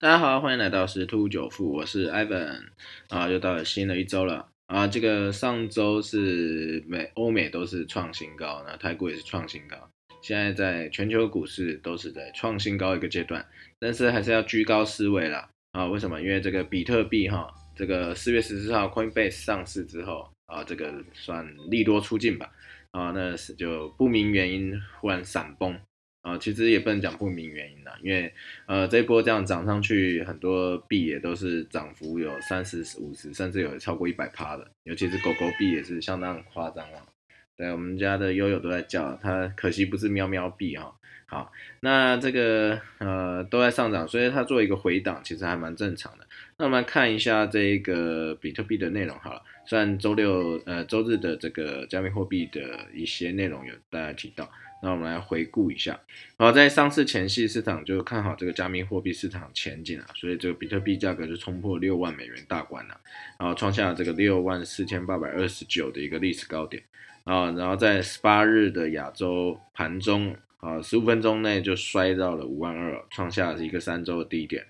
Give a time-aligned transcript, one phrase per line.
[0.00, 2.68] 大家好，欢迎来到十突九富，我是 Ivan
[3.08, 4.86] 啊，又到了新的一周了啊。
[4.86, 9.76] 这个上周是美欧美都是创新高，那泰国也是创新高，
[10.22, 13.44] 现在在全球股市都是在创新高一个阶段，
[13.80, 15.86] 但是还是要居高思维啦啊。
[15.86, 16.22] 为什么？
[16.22, 22.48] 因为这个比特币哈，这个四月十四号 Coinbase 上市之后啊，这个算利多出尽吧
[22.92, 25.76] 啊，那是就不明原因忽然闪崩。
[26.28, 28.30] 啊，其实也不能讲不明原因啦，因为
[28.66, 37.06] 呃这一波这样涨上去，很多币也都是涨幅有三十、五十，甚至有超过一百趴的，尤其是狗狗币也是相当夸张啊。
[37.56, 40.94] 对，我们家的悠悠都在叫它，可惜不是喵喵币哈。
[41.24, 41.50] 好，
[41.80, 46.26] 那这个呃都在上涨，所以它做一个回档，其实还蛮正常的。
[46.58, 52.60] 那我们来看一下这个比特币的内容好了，虽然周六呃周日的这个加密货币的
[52.92, 54.50] 一些内容有大家提到。
[54.80, 55.98] 那我们来回顾一下，
[56.36, 63.00] 好，在上市前夕，市场就看好这个加密货币市场前景啊，所以这个比特币价格就冲破六万美元大关了，
[63.40, 66.80] 然后创下了这个六万四千八百二十九的一个历史高点
[67.24, 74.64] 啊，然后在十八日的亚洲盘中啊，十五分钟内就摔到了五万二，创下了一个三周的低点。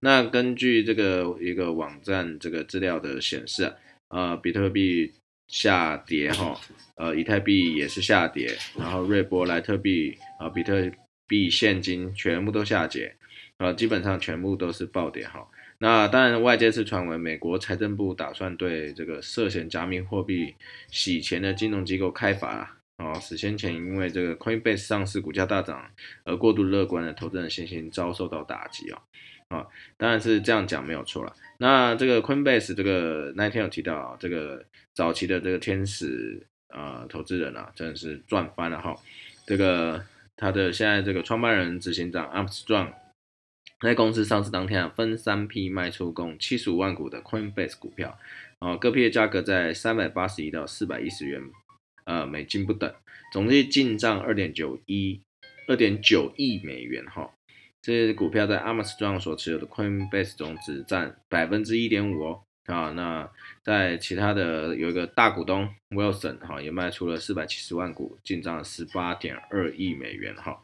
[0.00, 3.72] 那根据这个一个网站这个资料的显示
[4.08, 5.14] 啊，比特币。
[5.48, 6.60] 下跌哈，
[6.96, 10.90] 呃，以太币也是下跌，然后瑞波、莱特币啊、比特
[11.26, 13.16] 币现金全部都下跌，
[13.58, 15.46] 呃，基本上全部都是暴跌哈。
[15.78, 20.54] 那当然，外界是传闻美国财政部打算对这个涉嫌加密货币
[20.90, 23.14] 洗钱的金融机构开罚啊。
[23.14, 25.90] 死先前因为这个 Coinbase 上市股价大涨
[26.24, 29.02] 而过度乐观的投资人信心遭受到打击啊。
[29.48, 29.66] 啊，
[29.96, 31.32] 当然是这样讲没有错了。
[31.58, 38.96] 那这个 Coinbase 这个那天有提到，这个早期的这个天使啊投资人啊，真的是赚翻了哈。
[39.46, 40.04] 这个
[40.36, 42.92] 他的现在这个创办人执行长 Armstrong
[43.80, 48.18] 在公司上市当天啊，分三批卖出共七十五万股的 Coinbase 股票，
[48.58, 51.40] 啊，各批的价格在三百八十一到四百一十元
[52.06, 52.92] 呃美金不等，
[53.32, 55.20] 总计进账二点九一
[55.68, 57.30] 二点九亿美元哈。
[57.82, 63.30] 这些股票在 Amazon 所持有的 Coinbase 中只占百分之一点五哦，啊，那
[63.62, 70.60] 在其他的有一个大股东 Wilson 哈也卖出了四百七十万股，进账十八点二亿美元哈，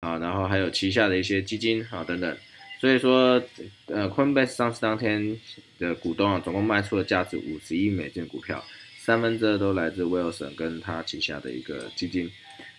[0.00, 2.36] 啊，然后还有旗下的一些基金啊等等，
[2.80, 3.40] 所以说
[3.86, 5.38] 呃 Coinbase 上市当天
[5.78, 8.64] 的股东啊总共卖出了价值五十亿美金的股票，
[9.08, 12.30] 三分之二都来自 Wilson 跟他旗下的一个基金，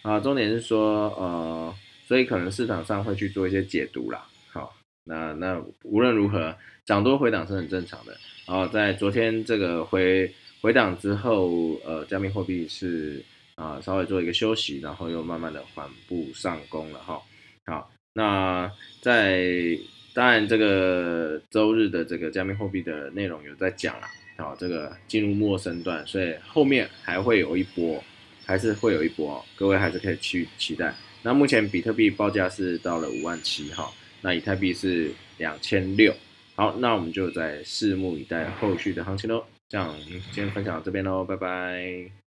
[0.04, 1.76] 啊，重点是说呃。
[2.10, 8.18] 所以可能市场上会去做一些解读啦，好，那那无论如何，涨多回档是很正常的。
[8.48, 13.24] 然后在昨天这个回回档之后，呃，加密货币是
[13.54, 17.22] 啊稍微做一个休息，然后又慢慢的缓步上攻了哈。
[17.68, 19.78] 好，那在
[20.16, 24.08] 当然这个周日的这个加密货币的内容有在讲了，
[24.40, 28.02] 好，这个进入陌生段，所以后面还会有一波，
[28.46, 30.96] 还是会有一波，各位还是可以去期待。
[31.22, 33.92] 那目前比特币报价是到了五万七哈，
[34.22, 36.16] 那以太币是两千六，
[36.56, 39.44] 好，那我们就在拭目以待后续的行情喽。
[39.68, 42.29] 这样，今天分享到这边喽，拜拜。